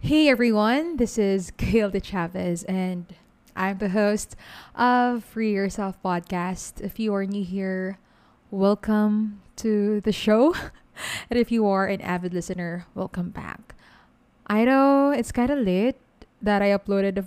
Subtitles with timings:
[0.00, 3.06] Hey everyone, this is Gayle De Chavez, and
[3.56, 4.36] I'm the host
[4.74, 6.82] of Free Yourself podcast.
[6.84, 7.96] If you are new here,
[8.50, 10.52] welcome to the show.
[11.30, 13.74] and if you are an avid listener, welcome back.
[14.46, 15.96] I know it's kind of late
[16.42, 17.16] that I uploaded.
[17.16, 17.24] A,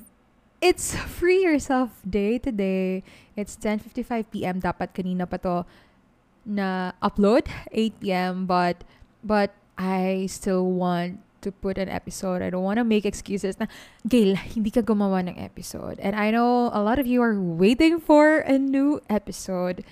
[0.61, 3.01] it's Free Yourself Day today.
[3.35, 4.61] It's 10:55 p.m.
[4.61, 5.65] Dapat kanina pa to
[6.45, 8.45] na upload 8 p.m.
[8.45, 8.83] but
[9.23, 12.41] but I still want to put an episode.
[12.41, 13.67] I don't want to make excuses na,
[14.07, 15.99] Gayle, hindi ka gumawa ng episode.
[15.99, 19.83] And I know a lot of you are waiting for a new episode.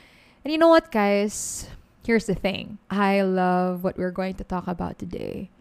[0.44, 1.68] And you know what, guys?
[2.08, 2.80] Here's the thing.
[2.90, 5.52] I love what we're going to talk about today.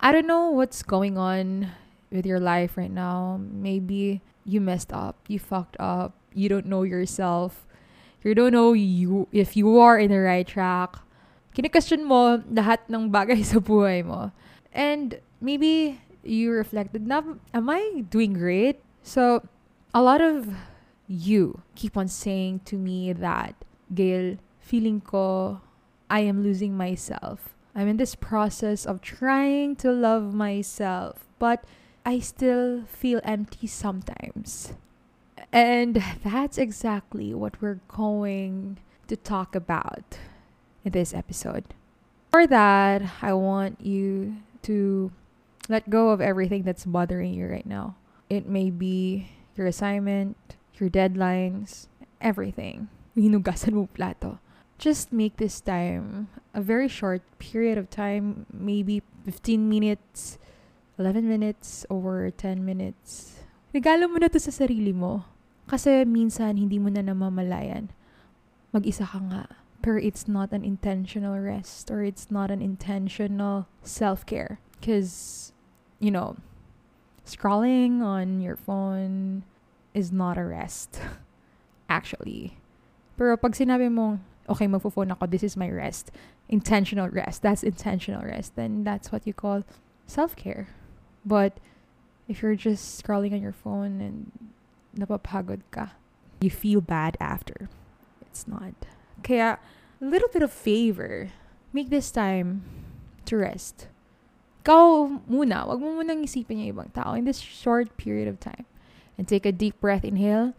[0.00, 1.68] I don't know what's going on
[2.10, 3.38] with your life right now.
[3.42, 7.66] Maybe you messed up, you fucked up, you don't know yourself.
[8.22, 10.96] You don't know you if you are in the right track.
[11.54, 14.30] Kine-question mo lahat ng bagay sa buhay mo.
[14.70, 17.22] And maybe you reflected, na,
[17.54, 18.84] am I doing great?
[19.02, 19.42] So,
[19.94, 20.52] a lot of
[21.08, 23.56] you keep on saying to me that,
[23.92, 25.60] Gayle, feeling ko,
[26.08, 27.56] I am losing myself.
[27.74, 31.64] I'm in this process of trying to love myself, but
[32.04, 34.74] I still feel empty sometimes.
[35.52, 40.18] And that's exactly what we're going to talk about
[40.84, 41.74] in this episode.
[42.30, 45.10] For that, I want you to
[45.68, 47.96] let go of everything that's bothering you right now.
[48.28, 50.36] It may be your assignment,
[50.78, 51.86] your deadlines,
[52.20, 52.88] everything.
[53.16, 54.38] Hinugasan mo plato.
[54.78, 60.38] Just make this time a very short period of time, maybe 15 minutes,
[60.98, 63.42] 11 minutes, or 10 minutes.
[63.74, 65.29] Regalo mo na to sa sarili mo.
[65.70, 67.94] Kasi minsan hindi mo na namamalayan.
[68.74, 69.46] Mag-isa ka nga.
[69.78, 74.58] Pero it's not an intentional rest or it's not an intentional self-care.
[74.76, 75.54] Because,
[76.02, 76.34] you know,
[77.22, 79.46] scrolling on your phone
[79.94, 80.98] is not a rest.
[81.88, 82.58] Actually.
[83.14, 86.10] Pero pag sinabi mong, okay, magpo-phone ako, this is my rest.
[86.50, 87.46] Intentional rest.
[87.46, 88.58] That's intentional rest.
[88.58, 89.62] Then that's what you call
[90.10, 90.66] self-care.
[91.22, 91.62] But
[92.26, 94.34] if you're just scrolling on your phone and
[94.96, 95.96] napapagod ka,
[96.40, 97.68] you feel bad after.
[98.22, 98.74] It's not.
[99.22, 99.58] Kaya,
[100.00, 101.30] a little bit of favor.
[101.72, 102.62] Make this time
[103.26, 103.86] to rest.
[104.64, 108.66] Ikaw muna, wag mo munang isipin yung ibang tao in this short period of time.
[109.16, 110.04] And take a deep breath.
[110.04, 110.54] Inhale.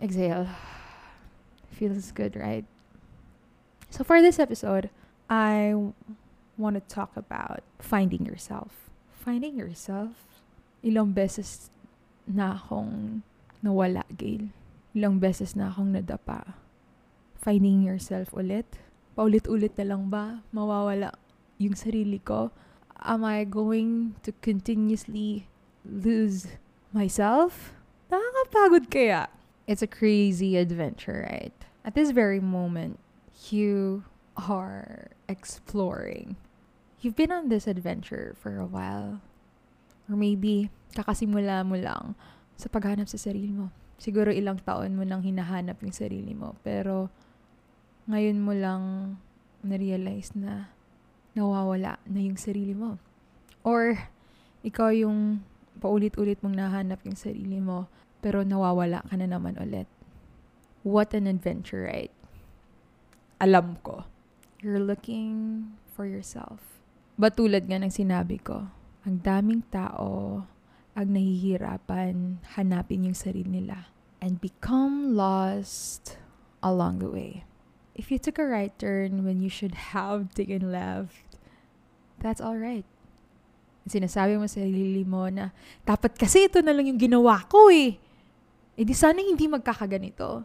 [0.00, 0.48] Exhale.
[1.76, 2.64] Feels good, right?
[3.90, 4.88] So for this episode,
[5.28, 5.74] I
[6.56, 8.88] want to talk about finding yourself.
[9.12, 10.44] Finding yourself.
[10.84, 11.70] Ilang beses
[12.30, 13.22] na akong
[13.60, 14.54] nawala, Gail.
[14.94, 16.54] Ilang beses na akong nadapa.
[17.38, 18.66] Finding yourself ulit.
[19.18, 21.12] Paulit-ulit na lang ba mawawala
[21.60, 22.50] yung sarili ko?
[23.00, 25.48] Am I going to continuously
[25.84, 26.56] lose
[26.92, 27.76] myself?
[28.08, 29.28] Nakakapagod kaya.
[29.68, 31.54] It's a crazy adventure, right?
[31.84, 32.98] At this very moment,
[33.48, 34.04] you
[34.36, 36.36] are exploring.
[37.00, 39.20] You've been on this adventure for a while.
[40.10, 42.18] Or maybe, kakasimula mo lang
[42.58, 43.70] sa paghanap sa sarili mo.
[44.02, 46.58] Siguro ilang taon mo nang hinahanap yung sarili mo.
[46.66, 47.06] Pero,
[48.10, 48.82] ngayon mo lang
[49.62, 50.74] na-realize na
[51.38, 52.98] nawawala na yung sarili mo.
[53.62, 53.94] Or,
[54.66, 55.46] ikaw yung
[55.78, 57.86] paulit-ulit mong nahanap yung sarili mo,
[58.18, 59.86] pero nawawala ka na naman ulit.
[60.82, 62.12] What an adventure, right?
[63.38, 64.04] Alam ko.
[64.60, 65.64] You're looking
[65.96, 66.60] for yourself.
[67.20, 68.68] But tulad nga ng sinabi ko,
[69.04, 70.44] ang daming tao
[70.92, 73.88] ang nahihirapan hanapin yung sarili nila
[74.20, 76.20] and become lost
[76.60, 77.48] along the way.
[77.96, 81.40] If you took a right turn when you should have taken left,
[82.20, 82.84] that's all right.
[83.88, 85.56] Sinasabi mo sa sarili mo na,
[85.88, 87.96] dapat kasi ito na lang yung ginawa ko eh.
[88.76, 90.44] Eh di sana hindi magkakaganito.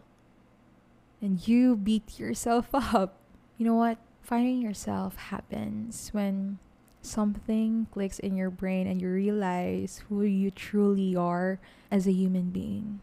[1.20, 3.20] And you beat yourself up.
[3.60, 4.00] You know what?
[4.24, 6.58] Finding yourself happens when
[7.06, 11.58] something clicks in your brain and you realize who you truly are
[11.90, 13.00] as a human being.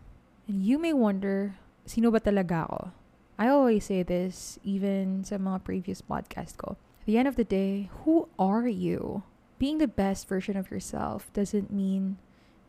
[0.47, 1.55] And you may wonder,
[1.85, 2.91] sino ba talaga ako?
[3.39, 6.77] I always say this, even sa mga previous podcast ko.
[7.01, 9.23] At the end of the day, who are you?
[9.57, 12.19] Being the best version of yourself doesn't mean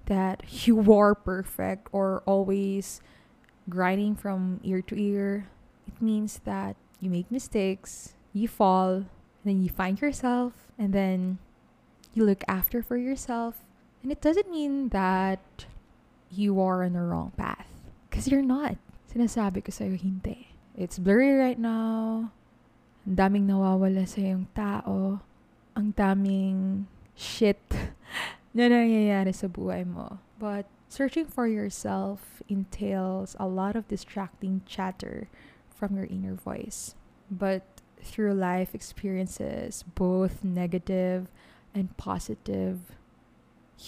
[0.07, 3.01] that you are perfect or always
[3.69, 5.49] grinding from ear to ear.
[5.87, 9.05] It means that you make mistakes, you fall,
[9.45, 11.39] then you find yourself, and then
[12.15, 13.65] you look after for yourself.
[14.03, 15.67] And it doesn't mean that
[16.31, 17.69] you are on the wrong path.
[18.09, 18.77] Because you're not.
[19.13, 20.49] Sinasabi ko sa'yo, hindi.
[20.77, 22.33] It's blurry right now.
[23.07, 25.21] Ang daming nawawala sa yung tao.
[25.77, 27.61] Ang daming shit
[28.57, 30.19] na nangyayari sa buhay mo.
[30.39, 35.29] But searching for yourself entails a lot of distracting chatter
[35.71, 36.95] from your inner voice.
[37.31, 37.74] But
[38.05, 41.33] through life experiences, both negative
[41.73, 42.93] and positive,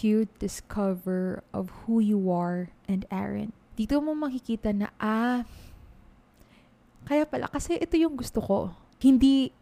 [0.00, 3.52] you discover of who you are and aren't.
[3.76, 5.44] Dito mo makikita na, ah,
[7.06, 8.74] kaya pala, kasi ito yung gusto ko.
[8.98, 9.52] Hindi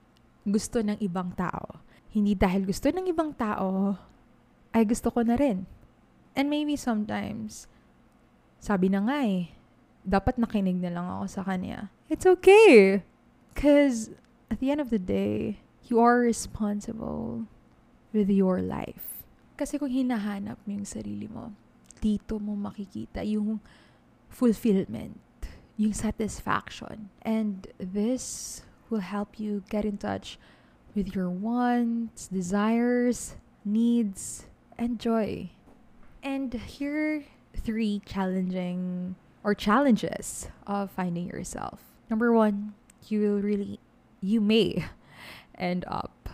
[0.46, 1.82] gusto ng ibang tao.
[2.14, 3.98] Hindi dahil gusto ng ibang tao,
[4.70, 5.66] ay gusto ko na rin.
[6.38, 7.66] And maybe sometimes,
[8.62, 9.52] sabi na nga eh,
[10.06, 11.90] dapat nakinig na lang ako sa kanya.
[12.08, 13.02] It's okay.
[13.52, 14.10] Because
[14.54, 15.58] at the end of the day,
[15.90, 17.42] you are responsible
[18.12, 19.26] with your life.
[19.58, 21.50] Kasi kung hinahanap mo yung sarili mo,
[21.98, 23.58] dito mo makikita yung
[24.30, 25.18] fulfillment,
[25.74, 27.10] yung satisfaction.
[27.26, 28.62] And this
[28.94, 30.38] will help you get in touch
[30.94, 33.34] with your wants, desires,
[33.66, 34.46] needs,
[34.78, 35.50] and joy.
[36.22, 37.26] And here
[37.58, 41.82] three challenging or challenges of finding yourself.
[42.06, 42.78] Number one,
[43.10, 43.82] you will really
[44.24, 44.88] you may
[45.60, 46.32] end up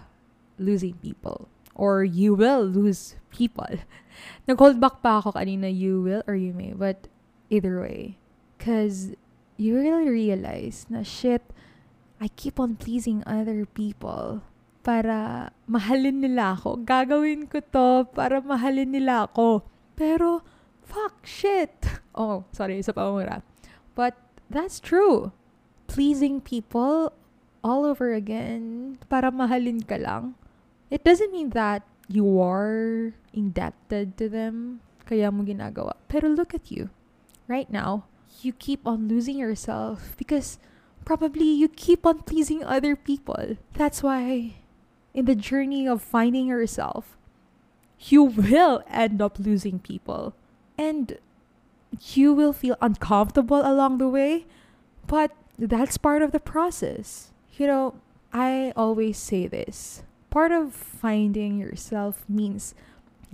[0.63, 3.67] losing people or you will lose people.
[4.47, 6.71] Nag-hold back pa ako kanina you will or you may.
[6.71, 7.11] But
[7.51, 8.21] either way.
[8.55, 9.17] Because
[9.59, 11.43] you really realize na shit,
[12.21, 14.45] I keep on pleasing other people
[14.85, 16.85] para mahalin nila ako.
[16.85, 19.65] Gagawin ko to para mahalin nila ako.
[19.97, 20.45] Pero,
[20.85, 21.73] fuck, shit.
[22.15, 23.41] oh, sorry, sa pamura.
[23.97, 24.17] But
[24.49, 25.33] that's true.
[25.89, 27.13] Pleasing people
[27.63, 30.35] all over again para mahalin ka lang.
[30.91, 35.95] It doesn't mean that you are indebted to them kaya mo ginagawa.
[36.09, 36.91] Pero look at you.
[37.47, 38.07] Right now,
[38.43, 40.59] you keep on losing yourself because
[41.05, 43.59] probably you keep on pleasing other people.
[43.75, 44.63] That's why
[45.15, 47.19] in the journey of finding yourself,
[47.99, 50.35] you will end up losing people.
[50.79, 51.19] And
[52.15, 54.47] you will feel uncomfortable along the way,
[55.07, 57.30] but that's part of the process.
[57.61, 58.01] You know,
[58.33, 60.01] I always say this
[60.33, 62.73] part of finding yourself means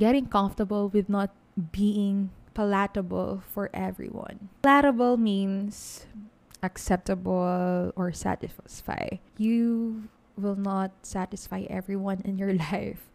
[0.02, 4.50] getting comfortable with not being palatable for everyone.
[4.66, 6.10] Palatable means
[6.58, 9.22] acceptable or satisfy.
[9.38, 13.06] You will not satisfy everyone in your life.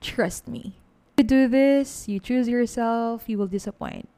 [0.00, 0.82] Trust me.
[1.18, 4.10] You do this, you choose yourself, you will disappoint.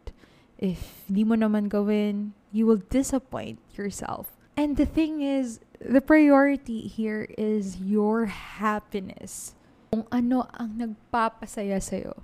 [0.56, 4.32] If di mo naman gawin, you will disappoint yourself.
[4.56, 9.54] And the thing is, the priority here is your happiness.
[9.90, 12.18] Kung ano ang nagpapasaya sa'yo.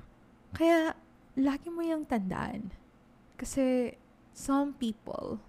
[0.53, 0.95] Kaya,
[1.39, 2.75] lagi mo yung tandaan.
[3.39, 3.97] Kasi,
[4.35, 5.41] some people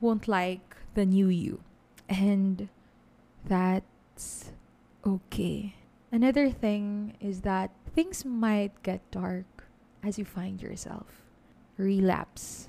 [0.00, 1.60] won't like the new you.
[2.08, 2.68] And
[3.48, 4.52] that's
[5.04, 5.74] okay.
[6.12, 9.66] Another thing is that things might get dark
[10.04, 11.24] as you find yourself.
[11.80, 12.68] Relapse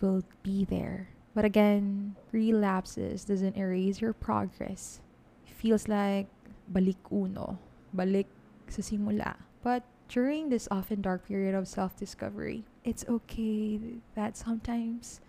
[0.00, 5.00] will be there but again, relapses doesn't erase your progress.
[5.46, 6.26] It feels like
[6.72, 7.58] balik uno,
[7.94, 8.26] balik
[8.68, 9.36] sa simula.
[9.62, 13.78] But during this often dark period of self-discovery, it's okay
[14.14, 15.20] that sometimes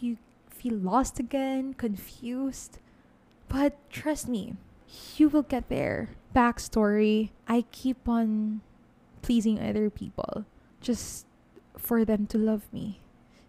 [0.00, 0.18] you
[0.48, 2.78] feel lost again, confused.
[3.48, 4.54] But trust me,
[5.16, 6.10] you will get there.
[6.34, 8.60] Backstory, I keep on
[9.22, 10.44] pleasing other people
[10.80, 11.26] just
[11.76, 13.00] for them to love me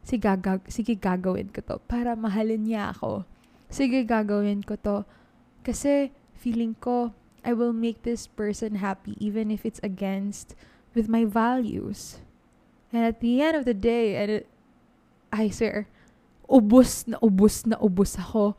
[0.08, 3.28] sige, gagag sige gagawin ko to para mahalin niya ako.
[3.68, 5.04] Sige gagawin ko to
[5.68, 7.12] kasi feeling ko
[7.44, 10.56] I will make this person happy even if it's against
[10.96, 12.24] with my values.
[12.96, 14.48] And at the end of the day, and it,
[15.32, 15.92] I swear,
[16.48, 18.56] ubus na ubus na ubus ako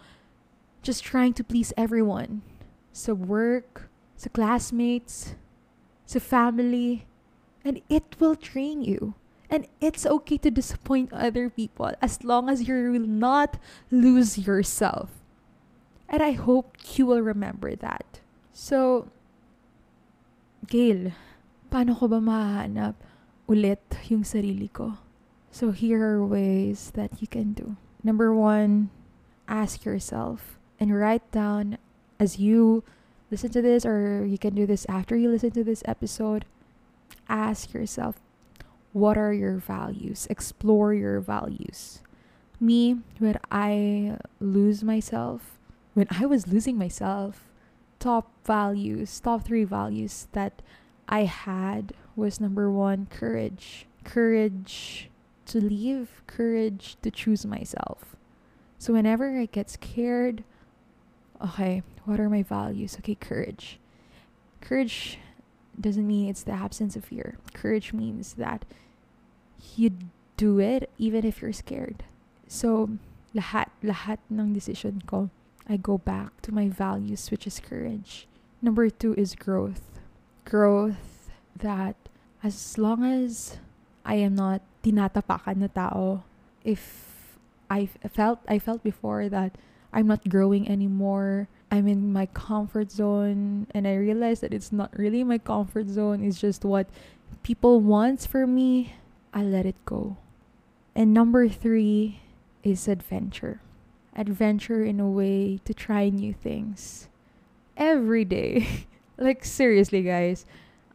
[0.84, 2.44] just trying to please everyone.
[2.92, 5.34] Sa work, sa classmates,
[6.04, 7.08] sa family,
[7.64, 9.16] and it will drain you.
[9.50, 13.56] And it's okay to disappoint other people as long as you will not
[13.90, 15.10] lose yourself.
[16.08, 18.20] And I hope you will remember that.
[18.52, 19.08] So,
[20.68, 21.12] Gayle,
[21.72, 22.96] paano ko ba mahanap
[23.48, 23.80] ulit
[24.12, 25.00] yung sarili ko?
[25.50, 27.76] So here are ways that you can do.
[28.04, 28.90] Number one,
[29.48, 31.78] ask yourself and write down
[32.20, 32.84] as you
[33.30, 36.44] listen to this, or you can do this after you listen to this episode.
[37.28, 38.20] Ask yourself,
[38.92, 40.26] what are your values?
[40.30, 42.00] Explore your values.
[42.60, 45.58] Me, when I lose myself,
[45.94, 47.44] when I was losing myself,
[47.98, 50.62] top values, top three values that
[51.08, 53.86] I had was number one, courage.
[54.04, 55.10] Courage
[55.46, 58.16] to leave, courage to choose myself.
[58.78, 60.44] So whenever I get scared,
[61.42, 62.96] okay, what are my values?
[62.98, 63.78] Okay, courage.
[64.60, 65.18] Courage
[65.80, 67.38] doesn't mean it's the absence of fear.
[67.54, 68.64] Courage means that
[69.76, 69.92] you
[70.36, 72.04] do it even if you're scared.
[72.46, 72.90] So,
[73.34, 75.30] lahat, lahat ng decision ko,
[75.68, 78.26] I go back to my values, which is courage.
[78.62, 80.00] Number two is growth.
[80.44, 81.96] Growth that
[82.42, 83.58] as long as
[84.04, 86.24] I am not tinatapakan na tao,
[86.64, 87.36] if
[87.68, 89.58] I felt I felt before that
[89.92, 94.96] I'm not growing anymore, I'm in my comfort zone, and I realize that it's not
[94.96, 96.24] really my comfort zone.
[96.24, 96.88] It's just what
[97.42, 98.94] people want for me
[99.32, 100.16] I let it go.
[100.94, 102.20] And number three
[102.62, 103.60] is adventure.
[104.16, 107.08] Adventure in a way to try new things
[107.76, 108.86] every day.
[109.18, 110.44] like, seriously, guys,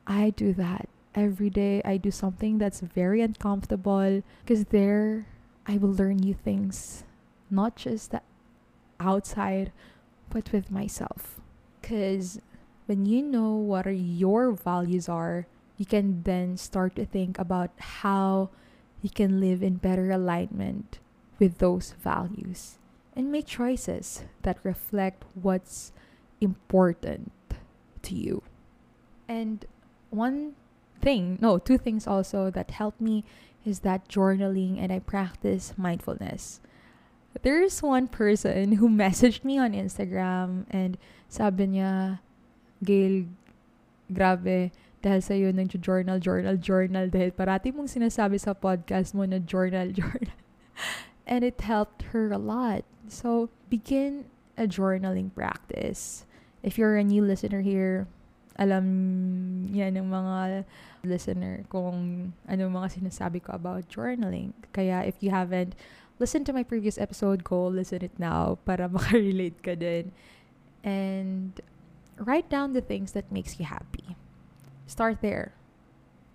[0.06, 1.82] I do that every day.
[1.86, 5.28] I do something that's very uncomfortable because there
[5.66, 7.06] I will learn new things,
[7.50, 8.22] not just the
[9.00, 9.72] outside,
[10.34, 11.40] but with myself.
[11.80, 12.42] Because
[12.88, 15.46] when you know what are your values are,
[15.78, 18.50] you can then start to think about how
[19.02, 21.00] you can live in better alignment
[21.40, 22.80] with those values
[23.16, 25.92] and make choices that reflect what's
[26.42, 27.32] important
[28.02, 28.42] to you.
[29.28, 29.66] And
[30.10, 30.56] one
[31.00, 33.24] thing, no, two things also that helped me
[33.66, 36.60] is that journaling and I practice mindfulness.
[37.42, 40.98] There's one person who messaged me on Instagram and
[41.28, 42.20] sabi niya,
[42.84, 43.26] Gail,
[44.12, 44.72] grabe,
[45.04, 50.36] dahil sa'yo nag-journal, journal, journal dahil parati mong sinasabi sa podcast mo na journal, journal.
[51.28, 52.88] and it helped her a lot.
[53.12, 56.24] So, begin a journaling practice.
[56.64, 58.08] If you're a new listener here,
[58.56, 58.86] alam
[59.74, 60.64] yan ng mga
[61.04, 64.54] listener kung ano mga sinasabi ko about journaling.
[64.72, 65.74] Kaya if you haven't
[66.20, 70.12] listened to my previous episode, go listen it now para makarelate ka din.
[70.84, 71.60] And
[72.18, 74.16] write down the things that makes you happy.
[74.86, 75.54] Start there.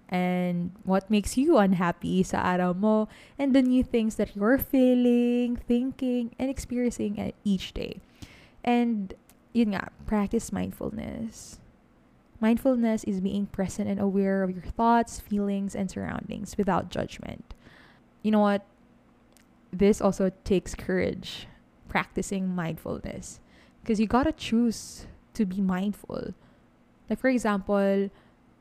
[0.08, 5.60] And what makes you unhappy sa araw mo and the new things that you're feeling,
[5.68, 8.00] thinking, and experiencing at each day.
[8.64, 9.12] And
[9.52, 11.60] yun nga, practice mindfulness.
[12.40, 17.52] Mindfulness is being present and aware of your thoughts, feelings, and surroundings without judgment.
[18.22, 18.64] You know what?
[19.72, 21.46] This also takes courage,
[21.88, 23.40] practicing mindfulness.
[23.82, 26.34] Because you gotta choose to be mindful.
[27.08, 28.10] Like, for example,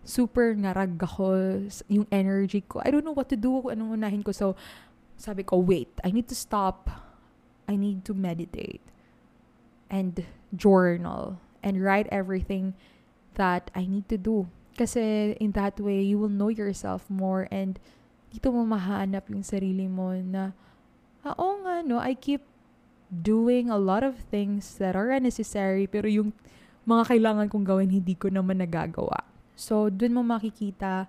[0.03, 2.79] super ngarag ako yung energy ko.
[2.83, 4.31] I don't know what to do, anong unahin ko.
[4.31, 4.55] So,
[5.17, 6.89] sabi ko, wait, I need to stop.
[7.67, 8.79] I need to meditate
[9.91, 10.23] and
[10.55, 12.73] journal and write everything
[13.35, 14.47] that I need to do.
[14.77, 17.79] Kasi in that way, you will know yourself more and
[18.31, 20.55] dito mo mahanap yung sarili mo na,
[21.25, 22.43] ah, oo nga, no, I keep
[23.07, 26.35] doing a lot of things that are unnecessary pero yung
[26.83, 29.27] mga kailangan kong gawin, hindi ko naman nagagawa.
[29.57, 31.07] So, dun mo makikita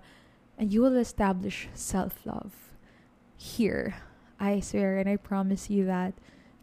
[0.59, 2.75] and you will establish self-love.
[3.39, 4.03] Here,
[4.39, 6.15] I swear and I promise you that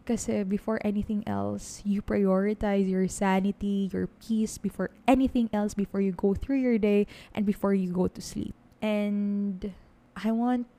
[0.06, 6.14] Kasi before anything else, you prioritize your sanity, your peace before anything else, before you
[6.14, 8.54] go through your day and before you go to sleep.
[8.78, 9.74] And
[10.14, 10.70] I want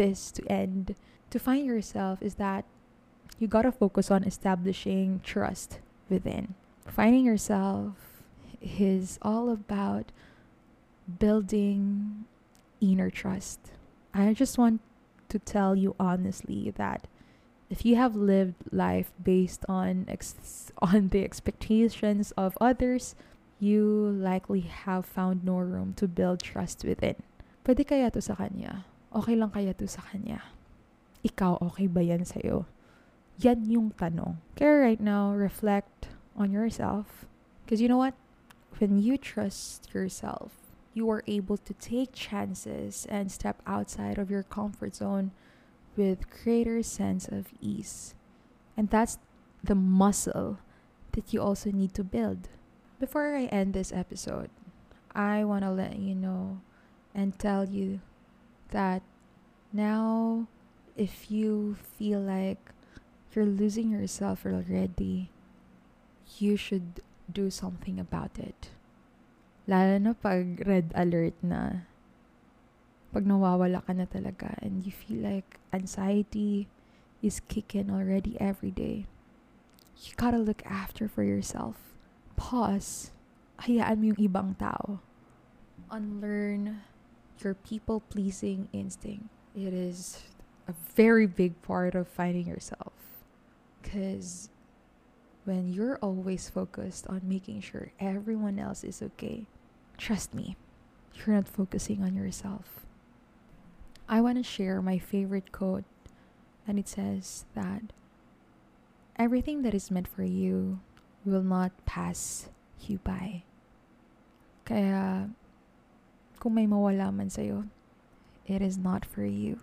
[0.00, 0.96] this to end.
[1.30, 2.64] To find yourself is that
[3.38, 6.54] you gotta focus on establishing trust within.
[6.86, 8.24] Finding yourself
[8.60, 10.10] is all about
[11.18, 12.24] building
[12.80, 13.60] inner trust.
[14.14, 14.80] I just want
[15.28, 17.06] to tell you honestly that
[17.68, 23.14] if you have lived life based on ex- on the expectations of others,
[23.60, 23.84] you
[24.16, 27.16] likely have found no room to build trust within.
[27.64, 28.88] Pwede kaya to sa kanya?
[29.12, 30.40] Okay lang kaya to sa kanya?
[31.24, 32.66] Ikaw, okay ba yan sa'yo?
[33.38, 34.38] Yan yung tanong.
[34.54, 37.26] Kaya right now, reflect on yourself.
[37.64, 38.14] Because you know what?
[38.78, 40.54] When you trust yourself,
[40.94, 45.30] you are able to take chances and step outside of your comfort zone
[45.96, 48.14] with greater sense of ease.
[48.76, 49.18] And that's
[49.62, 50.58] the muscle
[51.12, 52.48] that you also need to build.
[53.00, 54.50] Before I end this episode,
[55.14, 56.60] I want to let you know
[57.14, 58.00] and tell you
[58.70, 59.02] that
[59.72, 60.46] now
[60.98, 62.58] if you feel like
[63.32, 65.30] you're losing yourself already,
[66.36, 68.74] you should do something about it.
[69.70, 71.86] Lalo na pag red alert na
[73.14, 76.66] pag nawawala ka na talaga and you feel like anxiety
[77.22, 79.06] is kicking already every day,
[80.02, 81.94] you gotta look after for yourself.
[82.34, 83.14] Pause.
[83.66, 84.98] Hayaan mo yung ibang tao.
[85.90, 86.82] Unlearn
[87.38, 89.26] your people-pleasing instinct.
[89.54, 90.22] It is
[90.68, 92.92] a very big part of finding yourself.
[93.82, 94.50] Because
[95.44, 99.46] when you're always focused on making sure everyone else is okay,
[99.96, 100.56] trust me,
[101.14, 102.84] you're not focusing on yourself.
[104.08, 105.84] I want to share my favorite quote,
[106.66, 107.82] and it says that
[109.16, 110.80] everything that is meant for you
[111.24, 112.48] will not pass
[112.86, 113.42] you by.
[114.64, 115.30] Kaya,
[116.40, 117.64] kung may mawala man sa'yo,
[118.46, 119.60] it is not for you.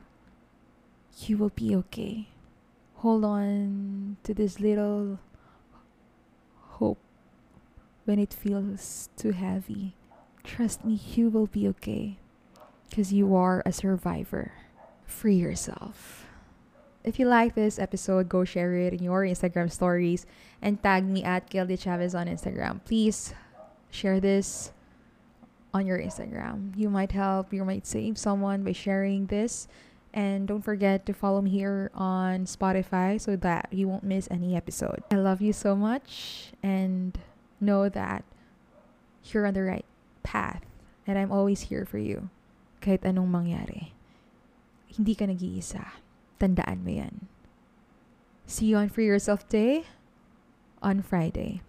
[1.17, 2.27] You will be okay.
[2.95, 5.19] Hold on to this little
[6.79, 6.99] hope
[8.05, 9.95] when it feels too heavy.
[10.43, 12.17] Trust me, you will be okay
[12.89, 14.53] because you are a survivor.
[15.05, 16.25] Free yourself.
[17.03, 20.25] If you like this episode, go share it in your Instagram stories
[20.61, 22.83] and tag me at Gayle De Chavez on Instagram.
[22.83, 23.33] Please
[23.91, 24.71] share this
[25.73, 26.75] on your Instagram.
[26.75, 29.67] You might help, you might save someone by sharing this.
[30.15, 34.55] And don't forget to follow me here on Spotify so that you won't miss any
[34.55, 35.03] episode.
[35.11, 37.19] I love you so much and
[37.59, 38.23] know that
[39.27, 39.85] you're on the right
[40.23, 40.63] path
[41.05, 42.31] and I'm always here for you.
[42.85, 43.97] kahit anong mangyari.
[44.93, 45.97] Hindi ka nag-iisa.
[46.37, 47.25] Tandaan mo yan.
[48.45, 49.89] See you on Free Yourself Day
[50.85, 51.65] on Friday.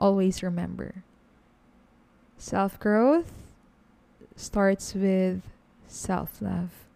[0.00, 1.04] Always remember,
[2.40, 3.36] self-growth
[4.32, 5.44] starts with
[5.84, 6.88] self-love.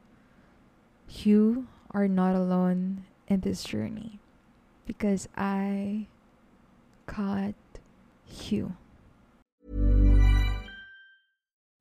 [1.22, 4.18] You are not alone in this journey
[4.86, 6.06] because I
[7.06, 7.54] caught
[8.48, 8.76] you.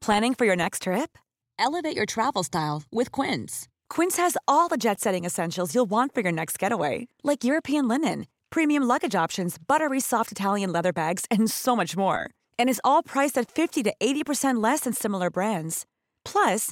[0.01, 1.17] Planning for your next trip?
[1.57, 3.67] Elevate your travel style with Quince.
[3.89, 7.87] Quince has all the jet setting essentials you'll want for your next getaway, like European
[7.87, 12.29] linen, premium luggage options, buttery soft Italian leather bags, and so much more.
[12.59, 15.85] And is all priced at 50 to 80% less than similar brands.
[16.25, 16.71] Plus,